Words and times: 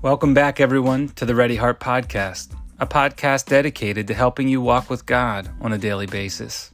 Welcome 0.00 0.32
back, 0.32 0.60
everyone, 0.60 1.08
to 1.16 1.26
the 1.26 1.34
Ready 1.34 1.56
Heart 1.56 1.80
Podcast, 1.80 2.54
a 2.78 2.86
podcast 2.86 3.46
dedicated 3.46 4.06
to 4.06 4.14
helping 4.14 4.46
you 4.46 4.60
walk 4.60 4.88
with 4.88 5.04
God 5.06 5.50
on 5.60 5.72
a 5.72 5.78
daily 5.78 6.06
basis. 6.06 6.70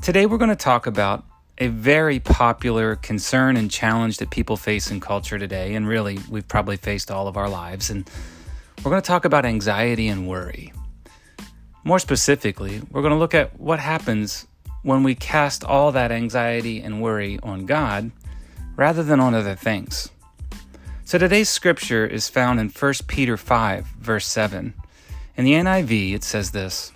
Today, 0.00 0.24
we're 0.24 0.38
going 0.38 0.48
to 0.48 0.56
talk 0.56 0.86
about 0.86 1.22
a 1.58 1.66
very 1.66 2.18
popular 2.20 2.96
concern 2.96 3.58
and 3.58 3.70
challenge 3.70 4.16
that 4.16 4.30
people 4.30 4.56
face 4.56 4.90
in 4.90 5.00
culture 5.00 5.38
today, 5.38 5.74
and 5.74 5.86
really, 5.86 6.18
we've 6.30 6.48
probably 6.48 6.78
faced 6.78 7.10
all 7.10 7.28
of 7.28 7.36
our 7.36 7.48
lives. 7.48 7.90
And 7.90 8.08
we're 8.82 8.90
going 8.90 9.02
to 9.02 9.06
talk 9.06 9.26
about 9.26 9.44
anxiety 9.44 10.08
and 10.08 10.26
worry. 10.26 10.72
More 11.84 11.98
specifically, 11.98 12.80
we're 12.90 13.02
going 13.02 13.12
to 13.12 13.18
look 13.18 13.34
at 13.34 13.60
what 13.60 13.80
happens 13.80 14.46
when 14.80 15.02
we 15.02 15.14
cast 15.14 15.62
all 15.62 15.92
that 15.92 16.10
anxiety 16.10 16.80
and 16.80 17.02
worry 17.02 17.38
on 17.42 17.66
God 17.66 18.12
rather 18.76 19.02
than 19.02 19.20
on 19.20 19.34
other 19.34 19.54
things. 19.54 20.08
So 21.06 21.18
today's 21.18 21.50
scripture 21.50 22.06
is 22.06 22.30
found 22.30 22.58
in 22.58 22.70
1 22.70 22.94
Peter 23.06 23.36
5, 23.36 23.84
verse 23.84 24.26
7. 24.26 24.72
In 25.36 25.44
the 25.44 25.52
NIV, 25.52 26.14
it 26.14 26.24
says 26.24 26.50
this 26.52 26.92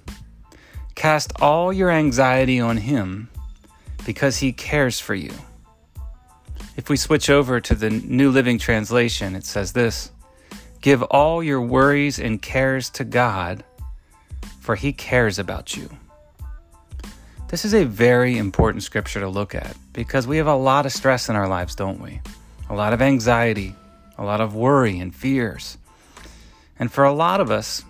Cast 0.95 1.35
all 1.43 1.75
your 1.75 1.91
anxiety 1.91 2.59
on 2.59 2.79
Him 2.79 3.29
because 4.07 4.39
He 4.39 4.51
cares 4.51 4.99
for 4.99 5.15
you. 5.15 5.33
If 6.75 6.89
we 6.89 6.97
switch 6.97 7.29
over 7.29 7.61
to 7.61 7.75
the 7.75 7.91
New 7.91 8.31
Living 8.31 8.59
Translation, 8.59 9.37
it 9.37 9.45
says 9.45 9.75
this 9.75 10.11
Give 10.81 11.03
all 11.03 11.43
your 11.43 11.61
worries 11.61 12.19
and 12.19 12.41
cares 12.41 12.89
to 12.91 13.05
God, 13.05 13.63
for 14.59 14.75
He 14.75 14.95
cares 14.95 15.39
about 15.39 15.77
you. 15.77 15.91
This 17.49 17.67
is 17.67 17.75
a 17.75 17.85
very 17.85 18.39
important 18.39 18.85
scripture 18.85 19.21
to 19.21 19.29
look 19.29 19.55
at 19.55 19.77
because 19.93 20.27
we 20.27 20.39
have 20.39 20.47
a 20.47 20.57
lot 20.57 20.87
of 20.87 20.93
stress 20.93 21.29
in 21.29 21.37
our 21.37 21.47
lives, 21.47 21.75
don't 21.75 22.01
we? 22.01 22.23
A 22.71 22.75
lot 22.75 22.95
of 22.95 23.03
anxiety, 23.03 23.75
a 24.19 24.25
lot 24.25 24.41
of 24.41 24.55
worry 24.55 24.99
and 24.99 25.15
fears. 25.15 25.79
And 26.79 26.93
for 26.93 27.05
a 27.05 27.13
lot 27.13 27.41
of 27.41 27.51
us, 27.51 27.85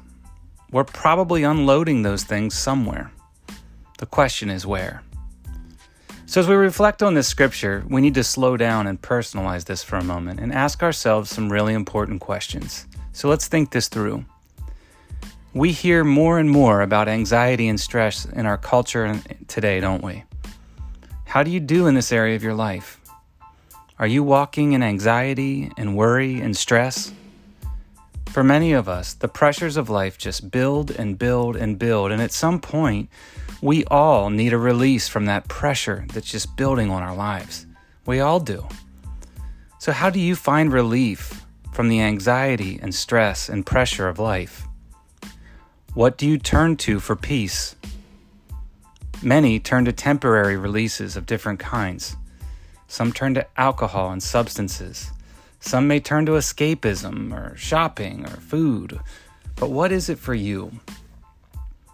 we're 0.71 0.85
probably 0.85 1.43
unloading 1.43 2.03
those 2.03 2.25
things 2.25 2.55
somewhere. 2.55 3.11
The 3.99 4.07
question 4.07 4.51
is 4.51 4.67
where. 4.67 5.03
So, 6.27 6.41
as 6.41 6.47
we 6.47 6.55
reflect 6.55 7.03
on 7.03 7.15
this 7.15 7.27
scripture, 7.27 7.85
we 7.89 8.03
need 8.03 8.15
to 8.15 8.23
slow 8.23 8.59
down 8.59 8.87
and 8.87 9.01
personalize 9.01 9.65
this 9.65 9.83
for 9.83 9.97
a 9.97 10.05
moment 10.05 10.41
and 10.41 10.53
ask 10.53 10.83
ourselves 10.83 11.31
some 11.31 11.51
really 11.51 11.73
important 11.73 12.21
questions. 12.21 12.87
So, 13.13 13.31
let's 13.31 13.49
think 13.49 13.71
this 13.71 13.89
through. 13.89 14.27
We 15.55 15.73
hear 15.73 16.05
more 16.05 16.39
and 16.39 16.51
more 16.51 16.83
about 16.83 17.09
anxiety 17.09 17.67
and 17.67 17.81
stress 17.81 18.27
in 18.27 18.45
our 18.45 18.59
culture 18.59 19.19
today, 19.49 19.81
don't 19.81 20.05
we? 20.05 20.25
How 21.25 21.43
do 21.43 21.51
you 21.51 21.61
do 21.61 21.87
in 21.87 21.95
this 21.95 22.13
area 22.13 22.37
of 22.37 22.43
your 22.43 22.55
life? 22.55 23.01
Are 24.01 24.07
you 24.07 24.23
walking 24.23 24.75
in 24.75 24.83
anxiety 24.85 25.73
and 25.77 25.97
worry 25.97 26.41
and 26.41 26.57
stress? 26.57 27.13
For 28.27 28.45
many 28.45 28.73
of 28.73 28.89
us, 28.89 29.15
the 29.15 29.27
pressures 29.27 29.77
of 29.77 29.91
life 29.91 30.17
just 30.17 30.53
build 30.53 30.93
and 30.93 31.19
build 31.19 31.57
and 31.57 31.81
build, 31.81 32.13
and 32.13 32.23
at 32.23 32.31
some 32.31 32.61
point, 32.61 33.09
we 33.61 33.85
all 33.87 34.31
need 34.31 34.53
a 34.53 34.59
release 34.59 35.09
from 35.09 35.25
that 35.25 35.49
pressure 35.49 36.07
that's 36.13 36.31
just 36.31 36.57
building 36.57 36.93
on 36.93 37.03
our 37.03 37.17
lives. 37.17 37.67
We 38.07 38.21
all 38.21 38.39
do. 38.39 38.69
So, 39.81 39.91
how 39.91 40.11
do 40.11 40.21
you 40.21 40.37
find 40.37 40.73
relief 40.73 41.45
from 41.73 41.89
the 41.89 42.01
anxiety 42.01 42.79
and 42.81 42.95
stress 42.95 43.49
and 43.49 43.67
pressure 43.67 44.07
of 44.07 44.21
life? 44.21 44.65
What 45.95 46.17
do 46.17 46.25
you 46.29 46.39
turn 46.39 46.77
to 46.77 47.01
for 47.01 47.17
peace? 47.17 47.75
Many 49.25 49.59
turn 49.59 49.87
to 49.87 49.93
temporary 49.93 50.57
releases 50.57 51.17
of 51.17 51.27
different 51.27 51.59
kinds. 51.59 52.15
Some 52.89 53.13
turn 53.13 53.35
to 53.35 53.47
alcohol 53.61 54.11
and 54.11 54.23
substances. 54.23 55.11
Some 55.61 55.87
may 55.87 56.01
turn 56.01 56.25
to 56.27 56.33
escapism 56.33 57.33
or 57.33 57.55
shopping 57.57 58.25
or 58.25 58.41
food. 58.41 58.99
But 59.57 59.71
what 59.71 59.93
is 59.93 60.09
it 60.09 60.19
for 60.19 60.35
you? 60.35 60.73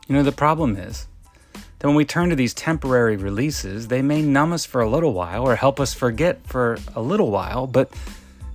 You 0.07 0.15
know, 0.15 0.23
the 0.23 0.33
problem 0.33 0.77
is 0.77 1.09
that 1.53 1.89
when 1.89 1.97
we 1.97 2.05
turn 2.05 2.31
to 2.31 2.37
these 2.37 2.55
temporary 2.55 3.17
releases, 3.17 3.89
they 3.89 4.03
may 4.03 4.23
numb 4.23 4.53
us 4.53 4.65
for 4.65 4.81
a 4.81 4.89
little 4.89 5.13
while 5.13 5.43
or 5.43 5.57
help 5.57 5.81
us 5.81 5.93
forget 5.93 6.47
for 6.47 6.79
a 6.95 7.03
little 7.03 7.31
while, 7.31 7.67
but 7.67 7.91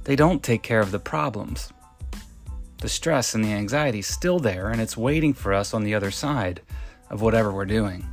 they 0.06 0.16
don't 0.16 0.42
take 0.42 0.64
care 0.64 0.80
of 0.80 0.92
the 0.92 1.00
problems. 1.00 1.74
The 2.78 2.90
stress 2.90 3.36
and 3.36 3.44
the 3.44 3.52
anxiety 3.52 4.00
is 4.00 4.08
still 4.08 4.40
there, 4.40 4.70
and 4.70 4.80
it's 4.80 4.96
waiting 4.96 5.34
for 5.34 5.54
us 5.54 5.74
on 5.74 5.84
the 5.84 5.94
other 5.94 6.12
side 6.12 6.62
of 7.10 7.22
whatever 7.22 7.52
we're 7.52 7.66
doing. 7.66 8.08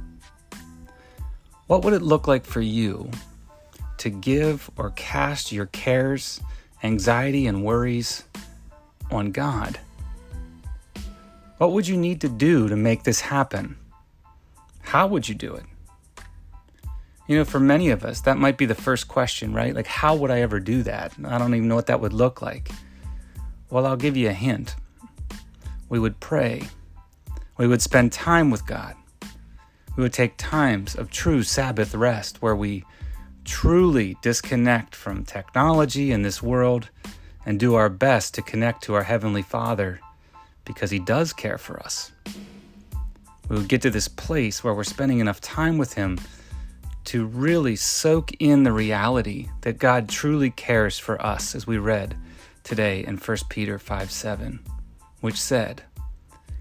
What 1.68 1.84
would 1.84 1.94
it 1.94 2.02
look 2.02 2.26
like 2.26 2.44
for 2.44 2.60
you 2.60 3.10
to 3.98 4.10
give 4.10 4.70
or 4.76 4.90
cast 4.90 5.52
your 5.52 5.66
cares, 5.66 6.40
anxiety, 6.82 7.46
and 7.46 7.64
worries 7.64 8.24
on 9.10 9.32
God? 9.32 9.78
What 11.58 11.72
would 11.72 11.88
you 11.88 11.96
need 11.96 12.20
to 12.20 12.28
do 12.28 12.68
to 12.68 12.76
make 12.76 13.04
this 13.04 13.20
happen? 13.20 13.76
How 14.82 15.06
would 15.06 15.28
you 15.28 15.34
do 15.34 15.54
it? 15.54 15.64
You 17.26 17.38
know, 17.38 17.44
for 17.44 17.58
many 17.58 17.90
of 17.90 18.04
us, 18.04 18.20
that 18.20 18.36
might 18.36 18.56
be 18.56 18.66
the 18.66 18.74
first 18.74 19.08
question, 19.08 19.52
right? 19.52 19.74
Like, 19.74 19.86
how 19.86 20.14
would 20.14 20.30
I 20.30 20.42
ever 20.42 20.60
do 20.60 20.82
that? 20.84 21.12
I 21.24 21.38
don't 21.38 21.54
even 21.54 21.66
know 21.66 21.74
what 21.74 21.86
that 21.86 22.00
would 22.00 22.12
look 22.12 22.40
like. 22.40 22.70
Well, 23.68 23.86
I'll 23.86 23.96
give 23.96 24.16
you 24.16 24.28
a 24.28 24.32
hint. 24.32 24.76
We 25.88 25.98
would 25.98 26.20
pray. 26.20 26.68
We 27.58 27.66
would 27.66 27.82
spend 27.82 28.12
time 28.12 28.50
with 28.50 28.66
God. 28.66 28.94
We 29.96 30.02
would 30.02 30.12
take 30.12 30.36
times 30.36 30.94
of 30.94 31.10
true 31.10 31.42
Sabbath 31.42 31.94
rest 31.94 32.42
where 32.42 32.54
we 32.54 32.84
truly 33.46 34.16
disconnect 34.20 34.94
from 34.94 35.24
technology 35.24 36.12
and 36.12 36.24
this 36.24 36.42
world 36.42 36.90
and 37.46 37.58
do 37.58 37.74
our 37.74 37.88
best 37.88 38.34
to 38.34 38.42
connect 38.42 38.82
to 38.82 38.94
our 38.94 39.04
Heavenly 39.04 39.42
Father 39.42 40.00
because 40.64 40.90
He 40.90 40.98
does 40.98 41.32
care 41.32 41.56
for 41.56 41.80
us. 41.80 42.12
We 43.48 43.56
would 43.56 43.68
get 43.68 43.82
to 43.82 43.90
this 43.90 44.08
place 44.08 44.62
where 44.62 44.74
we're 44.74 44.84
spending 44.84 45.20
enough 45.20 45.40
time 45.40 45.78
with 45.78 45.94
Him 45.94 46.18
to 47.04 47.24
really 47.24 47.76
soak 47.76 48.32
in 48.40 48.64
the 48.64 48.72
reality 48.72 49.48
that 49.60 49.78
God 49.78 50.08
truly 50.08 50.50
cares 50.50 50.98
for 50.98 51.24
us, 51.24 51.54
as 51.54 51.64
we 51.64 51.78
read 51.78 52.16
today 52.64 53.04
in 53.06 53.16
1 53.16 53.36
Peter 53.48 53.78
5 53.78 54.10
7, 54.10 54.58
which 55.20 55.40
said, 55.40 55.84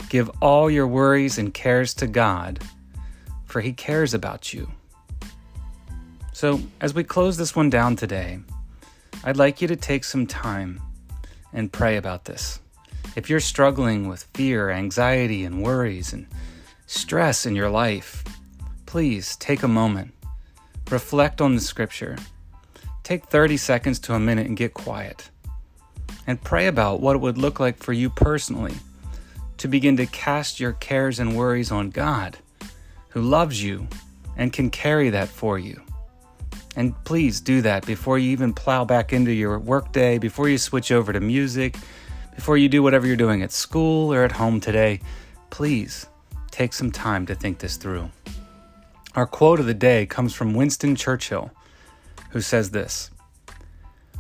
Give 0.10 0.30
all 0.40 0.70
your 0.70 0.86
worries 0.86 1.40
and 1.40 1.52
cares 1.52 1.96
to 1.96 2.06
God, 2.06 2.60
for 3.44 3.62
He 3.62 3.74
cares 3.74 4.14
about 4.14 4.54
you. 4.54 4.72
So, 6.46 6.62
as 6.80 6.94
we 6.94 7.04
close 7.04 7.38
this 7.38 7.56
one 7.56 7.72
down 7.72 7.96
today, 7.96 8.38
I'd 9.24 9.36
like 9.36 9.64
you 9.64 9.68
to 9.68 9.76
take 9.76 10.04
some 10.04 10.28
time 10.28 10.80
and 11.52 11.74
pray 11.74 11.98
about 11.98 12.26
this. 12.26 12.60
If 13.16 13.32
you're 13.32 13.40
struggling 13.40 14.08
with 14.08 14.30
fear, 14.36 14.70
anxiety, 14.70 15.44
and 15.44 15.64
worries 15.64 16.14
and 16.14 16.28
stress 16.86 17.48
in 17.48 17.56
your 17.56 17.72
life, 17.72 18.24
please 18.86 19.36
take 19.38 19.64
a 19.64 19.68
moment. 19.68 20.14
Reflect 20.92 21.42
on 21.42 21.56
the 21.56 21.62
scripture. 21.62 22.16
Take 23.02 23.26
30 23.26 23.58
seconds 23.58 23.98
to 24.02 24.14
a 24.14 24.20
minute 24.20 24.46
and 24.46 24.56
get 24.56 24.76
quiet. 24.76 25.32
And 26.28 26.44
pray 26.44 26.68
about 26.68 27.02
what 27.02 27.16
it 27.16 27.22
would 27.22 27.40
look 27.40 27.60
like 27.60 27.78
for 27.78 27.92
you 27.92 28.12
personally 28.12 28.76
to 29.58 29.68
begin 29.68 29.98
to 29.98 30.06
cast 30.06 30.60
your 30.60 30.74
cares 30.74 31.20
and 31.20 31.36
worries 31.36 31.72
on 31.72 31.90
God, 31.90 32.38
who 33.10 33.22
loves 33.22 33.64
you 33.64 33.88
and 34.38 34.54
can 34.54 34.70
carry 34.70 35.10
that 35.10 35.28
for 35.28 35.58
you. 35.58 35.82
And 36.76 37.02
please 37.06 37.40
do 37.40 37.62
that 37.62 37.86
before 37.86 38.20
you 38.20 38.32
even 38.32 38.54
plow 38.54 38.84
back 38.84 39.14
into 39.14 39.32
your 39.32 39.58
workday, 39.60 40.18
before 40.18 40.50
you 40.50 40.58
switch 40.58 40.92
over 40.92 41.14
to 41.14 41.20
music, 41.20 41.78
before 42.36 42.58
you 42.58 42.68
do 42.68 42.84
whatever 42.84 43.08
you're 43.08 43.16
doing 43.16 43.42
at 43.42 43.52
school 43.52 44.14
or 44.14 44.24
at 44.24 44.34
home 44.34 44.60
today. 44.60 45.00
Please 45.50 46.06
take 46.52 46.74
some 46.74 46.92
time 46.92 47.26
to 47.26 47.36
think 47.36 47.60
this 47.60 47.78
through. 47.78 48.10
Our 49.16 49.26
quote 49.26 49.62
of 49.62 49.66
the 49.66 49.74
day 49.74 50.06
comes 50.06 50.34
from 50.34 50.54
Winston 50.54 50.96
Churchill, 50.96 51.52
who 52.32 52.42
says 52.42 52.72
this 52.72 53.10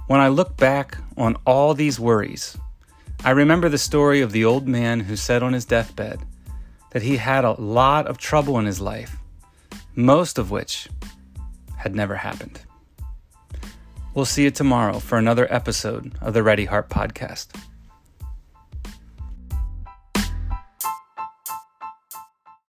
When 0.07 0.21
I 0.21 0.29
look 0.29 0.55
back 0.55 0.97
on 1.17 1.35
all 1.45 1.73
these 1.73 1.99
worries, 1.99 2.57
I 3.25 3.31
remember 3.31 3.67
the 3.67 3.77
story 3.77 4.21
of 4.21 4.31
the 4.31 4.45
old 4.45 4.67
man 4.67 5.01
who 5.01 5.17
said 5.17 5.43
on 5.43 5.51
his 5.51 5.65
deathbed 5.65 6.21
that 6.91 7.01
he 7.01 7.17
had 7.17 7.43
a 7.43 7.59
lot 7.59 8.07
of 8.07 8.17
trouble 8.17 8.57
in 8.57 8.65
his 8.65 8.79
life, 8.79 9.17
most 9.95 10.37
of 10.37 10.49
which 10.49 10.87
had 11.85 11.95
never 11.95 12.15
happened. 12.15 12.61
We'll 14.15 14.25
see 14.25 14.43
you 14.43 14.49
tomorrow 14.49 14.97
for 14.97 15.19
another 15.19 15.45
episode 15.53 16.13
of 16.19 16.33
the 16.33 16.41
Ready 16.41 16.65
Heart 16.65 16.89
Podcast. 16.89 17.55